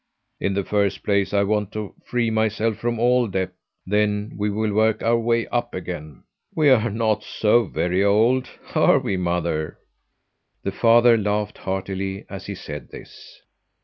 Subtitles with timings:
[0.39, 3.51] In the first place I want to free myself from all debt,
[3.85, 6.23] then we will work our way up again.
[6.55, 9.77] We're not so very old, are we, mother?"
[10.63, 13.43] The father laughed heartily as he said this.